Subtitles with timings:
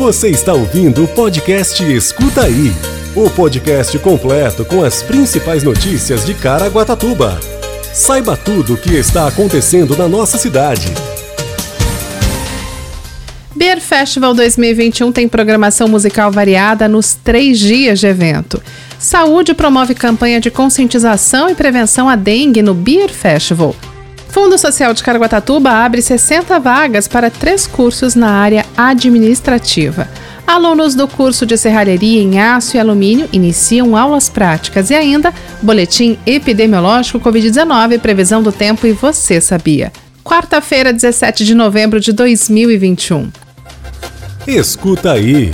[0.00, 2.72] Você está ouvindo o podcast Escuta Aí
[3.14, 7.38] o podcast completo com as principais notícias de Caraguatatuba.
[7.92, 10.86] Saiba tudo o que está acontecendo na nossa cidade.
[13.54, 18.62] Beer Festival 2021 tem programação musical variada nos três dias de evento.
[18.98, 23.76] Saúde promove campanha de conscientização e prevenção à dengue no Beer Festival.
[24.30, 30.08] Fundo Social de Caraguatatuba abre 60 vagas para três cursos na área administrativa.
[30.46, 36.18] Alunos do curso de serralheria em aço e alumínio iniciam aulas práticas e ainda boletim
[36.24, 39.92] epidemiológico Covid-19, previsão do tempo e você sabia.
[40.24, 43.30] Quarta-feira, 17 de novembro de 2021.
[44.46, 45.50] Escuta aí.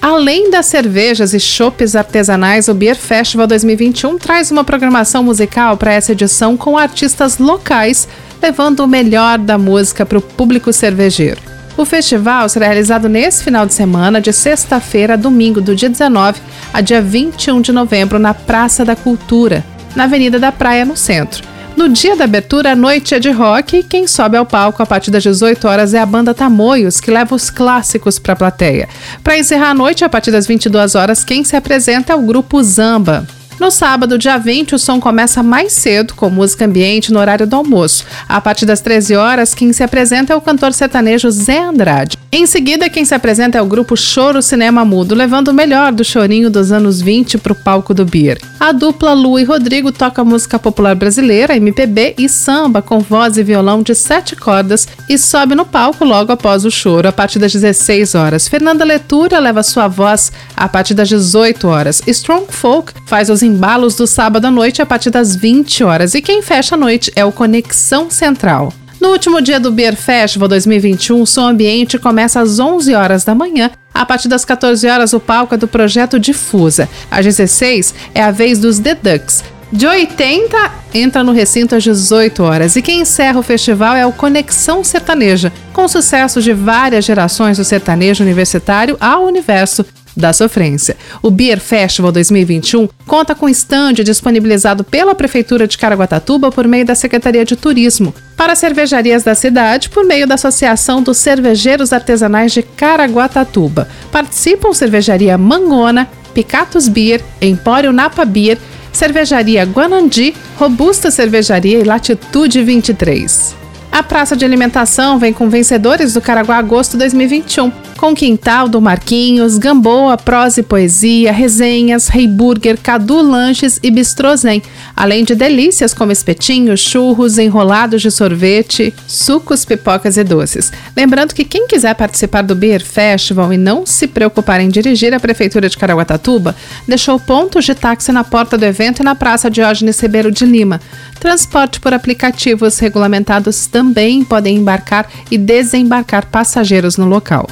[0.00, 5.92] Além das cervejas e chopes artesanais, o Beer Festival 2021 traz uma programação musical para
[5.92, 8.06] essa edição com artistas locais,
[8.40, 11.40] levando o melhor da música para o público cervejeiro.
[11.76, 16.40] O festival será realizado nesse final de semana, de sexta-feira a domingo, do dia 19
[16.72, 21.55] a dia 21 de novembro, na Praça da Cultura, na Avenida da Praia, no centro.
[21.76, 24.86] No dia da abertura, a noite é de rock e quem sobe ao palco a
[24.86, 28.88] partir das 18 horas é a banda Tamoios, que leva os clássicos para a plateia.
[29.22, 32.62] Para encerrar a noite, a partir das 22 horas, quem se apresenta é o grupo
[32.62, 33.26] Zamba.
[33.58, 37.56] No sábado, dia 20, o som começa mais cedo, com música ambiente no horário do
[37.56, 38.04] almoço.
[38.28, 42.18] A partir das 13 horas, quem se apresenta é o cantor sertanejo Zé Andrade.
[42.30, 46.04] Em seguida, quem se apresenta é o grupo Choro Cinema Mudo, levando o melhor do
[46.04, 48.38] chorinho dos anos 20 para o palco do Beer.
[48.60, 53.42] A dupla Lu e Rodrigo toca música popular brasileira, MPB e samba com voz e
[53.42, 57.52] violão de sete cordas e sobe no palco logo após o choro, a partir das
[57.52, 58.48] 16 horas.
[58.48, 62.02] Fernanda Letura leva sua voz a partir das 18 horas.
[62.06, 66.20] Strong Folk faz os embalos do sábado à noite a partir das 20 horas e
[66.20, 68.72] quem fecha a noite é o Conexão Central.
[69.00, 73.34] No último dia do Beer Festival 2021, o som ambiente começa às 11 horas da
[73.34, 73.70] manhã.
[73.92, 76.88] A partir das 14 horas, o palco é do projeto Difusa.
[77.10, 79.44] Às 16 é a vez dos The Ducks.
[79.72, 80.56] De 80
[80.94, 85.52] entra no recinto às 18 horas e quem encerra o festival é o Conexão Sertaneja,
[85.72, 89.84] com sucessos de várias gerações do sertanejo universitário ao universo
[90.16, 90.96] da sofrência.
[91.22, 96.94] O Beer Festival 2021 conta com estande disponibilizado pela Prefeitura de Caraguatatuba por meio da
[96.94, 102.62] Secretaria de Turismo, para cervejarias da cidade por meio da Associação dos Cervejeiros Artesanais de
[102.62, 103.88] Caraguatatuba.
[104.10, 108.58] Participam Cervejaria Mangona, Picatos Beer, Empório Napa Beer,
[108.92, 113.54] Cervejaria Guanandi, Robusta Cervejaria e Latitude 23.
[113.92, 119.58] A praça de alimentação vem com vencedores do Caraguá Agosto 2021 com Quintal do Marquinhos,
[119.58, 124.62] Gamboa, Prosa e Poesia, Resenhas, Rei Burger, Cadu Lanches e Bistrozen,
[124.94, 130.70] além de delícias como espetinhos, churros, enrolados de sorvete, sucos, pipocas e doces.
[130.96, 135.20] Lembrando que quem quiser participar do Beer Festival e não se preocupar em dirigir a
[135.20, 136.54] Prefeitura de Caraguatatuba,
[136.86, 140.80] deixou pontos de táxi na porta do evento e na Praça Diógenes Ribeiro de Lima.
[141.18, 147.48] Transporte por aplicativos regulamentados também podem embarcar e desembarcar passageiros no local.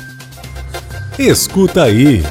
[1.18, 2.24] Escuta aí.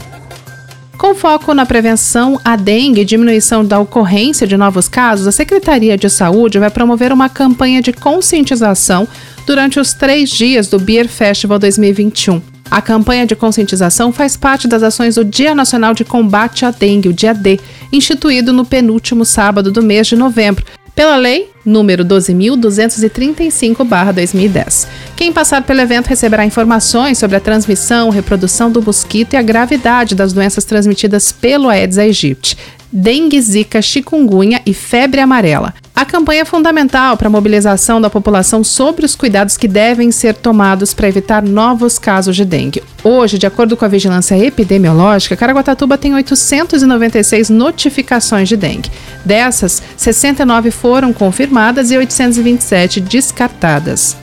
[0.98, 5.98] Com foco na prevenção à dengue e diminuição da ocorrência de novos casos, a Secretaria
[5.98, 9.08] de Saúde vai promover uma campanha de conscientização
[9.48, 12.42] durante os três dias do Beer Festival 2021.
[12.70, 17.10] A campanha de conscientização faz parte das ações do Dia Nacional de Combate à Dengue,
[17.10, 17.60] o Dia D,
[17.92, 20.66] instituído no penúltimo sábado do mês de novembro,
[20.96, 24.88] pela lei número 12.235-2010.
[25.16, 30.16] Quem passar pelo evento receberá informações sobre a transmissão, reprodução do mosquito e a gravidade
[30.16, 32.58] das doenças transmitidas pelo Aedes aegypti,
[32.94, 35.74] dengue, zika, chikungunya e febre amarela.
[35.96, 40.36] A campanha é fundamental para a mobilização da população sobre os cuidados que devem ser
[40.36, 42.84] tomados para evitar novos casos de dengue.
[43.03, 48.92] Hoje, de acordo com a vigilância epidemiológica, Caraguatatuba tem 896 notificações de dengue.
[49.26, 54.18] Dessas, 69 foram confirmadas e 827 descartadas.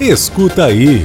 [0.00, 1.04] Escuta aí.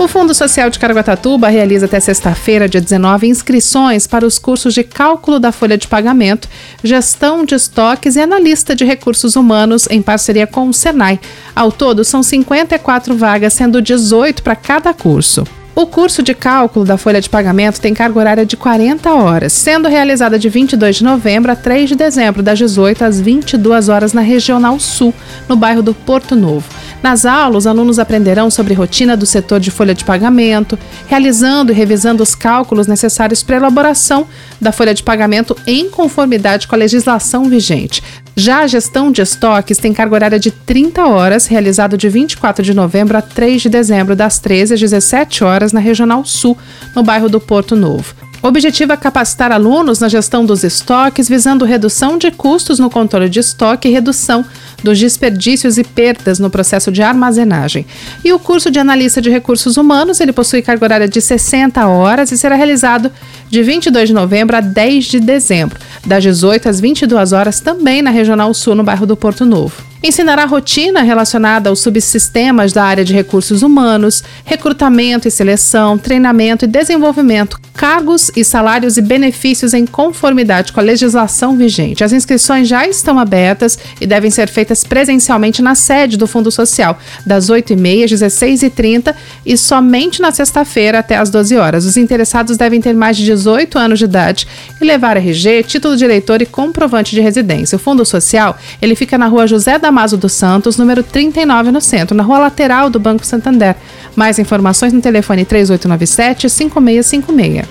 [0.00, 4.82] O Fundo Social de Caraguatatuba realiza até sexta-feira, dia 19, inscrições para os cursos de
[4.82, 6.48] cálculo da folha de pagamento,
[6.82, 11.20] gestão de estoques e analista de recursos humanos em parceria com o Senai.
[11.54, 15.44] Ao todo, são 54 vagas, sendo 18 para cada curso.
[15.74, 19.88] O curso de cálculo da folha de pagamento tem carga horária de 40 horas, sendo
[19.88, 24.20] realizada de 22 de novembro a 3 de dezembro, das 18 às 22 horas na
[24.20, 25.14] Regional Sul,
[25.48, 26.66] no bairro do Porto Novo.
[27.02, 31.74] Nas aulas, os alunos aprenderão sobre rotina do setor de folha de pagamento, realizando e
[31.74, 34.26] revisando os cálculos necessários para a elaboração
[34.60, 38.02] da folha de pagamento em conformidade com a legislação vigente.
[38.36, 42.74] Já a gestão de estoques tem carga horária de 30 horas, realizado de 24 de
[42.74, 46.56] novembro a 3 de dezembro, das 13 às 17 horas, na Regional Sul,
[46.94, 48.19] no bairro do Porto Novo.
[48.42, 53.28] O objetivo é capacitar alunos na gestão dos estoques, visando redução de custos no controle
[53.28, 54.42] de estoque e redução
[54.82, 57.84] dos desperdícios e perdas no processo de armazenagem.
[58.24, 62.32] E o curso de analista de recursos humanos, ele possui carga horária de 60 horas
[62.32, 63.12] e será realizado
[63.50, 68.10] de 22 de novembro a 10 de dezembro, das 18 às 22 horas, também na
[68.10, 73.12] Regional Sul, no bairro do Porto Novo ensinará rotina relacionada aos subsistemas da área de
[73.12, 80.72] recursos humanos, recrutamento e seleção, treinamento e desenvolvimento, cargos e salários e benefícios em conformidade
[80.72, 82.04] com a legislação vigente.
[82.04, 86.98] As inscrições já estão abertas e devem ser feitas presencialmente na sede do Fundo Social,
[87.24, 89.14] das 8h30 às 16h30
[89.44, 91.84] e somente na sexta-feira até às 12 horas.
[91.84, 94.46] Os interessados devem ter mais de 18 anos de idade
[94.80, 97.76] e levar RG, título de eleitor e comprovante de residência.
[97.76, 101.80] O Fundo Social, ele fica na rua José da Damaso dos Santos, número 39 no
[101.80, 103.74] centro, na rua lateral do Banco Santander.
[104.14, 107.64] Mais informações no telefone 3897-5656.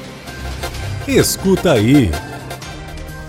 [1.07, 2.11] Escuta aí.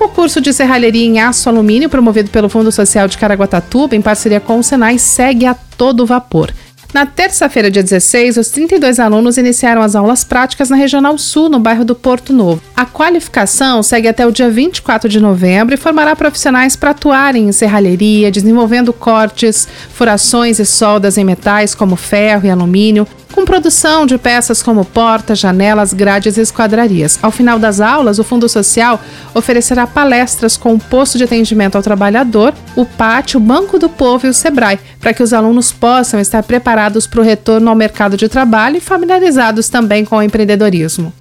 [0.00, 4.40] O curso de serralheria em aço alumínio, promovido pelo Fundo Social de Caraguatatuba, em parceria
[4.40, 6.52] com o Senai, segue a todo vapor.
[6.92, 11.60] Na terça-feira, dia 16, os 32 alunos iniciaram as aulas práticas na Regional Sul, no
[11.60, 12.60] bairro do Porto Novo.
[12.76, 17.52] A qualificação segue até o dia 24 de novembro e formará profissionais para atuarem em
[17.52, 24.18] serralheria, desenvolvendo cortes, furações e soldas em metais como ferro e alumínio, com produção de
[24.18, 27.18] peças como portas, janelas, grades e esquadrarias.
[27.22, 29.00] Ao final das aulas, o Fundo Social
[29.34, 34.26] oferecerá palestras com o posto de atendimento ao trabalhador, o pátio, o Banco do Povo
[34.26, 38.16] e o Sebrae, para que os alunos possam estar preparados para o retorno ao mercado
[38.16, 41.12] de trabalho e familiarizados também com o empreendedorismo.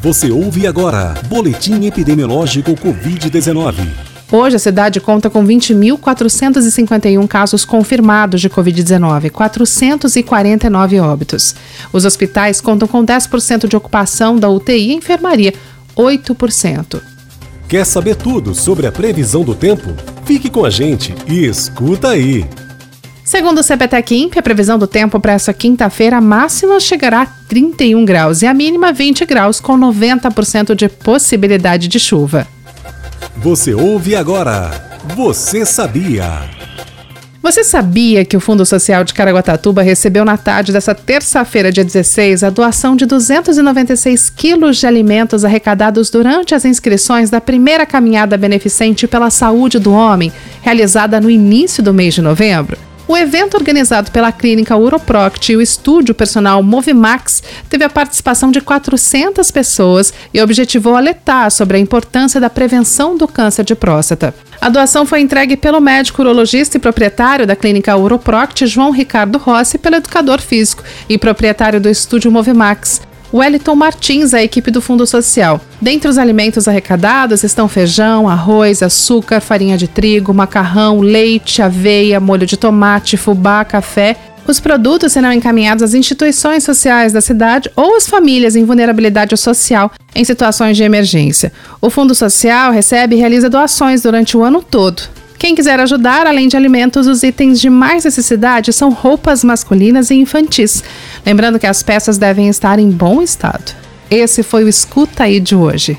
[0.00, 4.07] Você ouve agora Boletim Epidemiológico Covid-19.
[4.30, 11.54] Hoje, a cidade conta com 20.451 casos confirmados de Covid-19, 449 óbitos.
[11.92, 15.54] Os hospitais contam com 10% de ocupação da UTI e enfermaria,
[15.96, 17.00] 8%.
[17.66, 19.94] Quer saber tudo sobre a previsão do tempo?
[20.26, 22.46] Fique com a gente e escuta aí!
[23.24, 28.04] Segundo o CPTEC a previsão do tempo para essa quinta-feira, a máxima chegará a 31
[28.04, 32.46] graus e a mínima 20 graus, com 90% de possibilidade de chuva.
[33.40, 34.98] Você ouve agora.
[35.14, 36.24] Você sabia?
[37.40, 42.42] Você sabia que o Fundo Social de Caraguatatuba recebeu na tarde dessa terça-feira, dia 16,
[42.42, 49.06] a doação de 296 quilos de alimentos arrecadados durante as inscrições da primeira caminhada beneficente
[49.06, 52.87] pela saúde do homem, realizada no início do mês de novembro?
[53.08, 58.60] O evento organizado pela clínica Uroproct e o estúdio personal Movimax teve a participação de
[58.60, 64.34] 400 pessoas e objetivou alertar sobre a importância da prevenção do câncer de próstata.
[64.60, 69.78] A doação foi entregue pelo médico urologista e proprietário da clínica Uroproct, João Ricardo Rossi,
[69.78, 73.00] pelo educador físico e proprietário do estúdio Movimax,
[73.32, 75.60] Wellington Martins, a equipe do Fundo Social.
[75.80, 82.46] Dentre os alimentos arrecadados estão feijão, arroz, açúcar, farinha de trigo, macarrão, leite, aveia, molho
[82.46, 84.16] de tomate, fubá, café.
[84.46, 89.92] Os produtos serão encaminhados às instituições sociais da cidade ou às famílias em vulnerabilidade social
[90.14, 91.52] em situações de emergência.
[91.82, 95.02] O Fundo Social recebe e realiza doações durante o ano todo.
[95.38, 100.14] Quem quiser ajudar, além de alimentos, os itens de mais necessidade são roupas masculinas e
[100.14, 100.82] infantis.
[101.24, 103.72] Lembrando que as peças devem estar em bom estado.
[104.10, 105.98] Esse foi o Escuta Aí de hoje.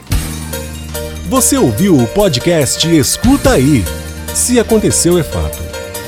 [1.30, 3.86] Você ouviu o podcast Escuta Aí.
[4.34, 5.60] Se aconteceu, é fato.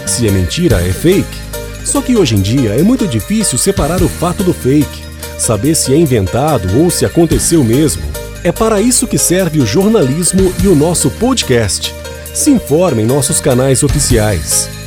[0.07, 1.37] Se é mentira, é fake.
[1.85, 5.03] Só que hoje em dia é muito difícil separar o fato do fake,
[5.37, 8.01] saber se é inventado ou se aconteceu mesmo.
[8.43, 11.93] É para isso que serve o jornalismo e o nosso podcast.
[12.33, 14.80] Se informe em nossos canais oficiais.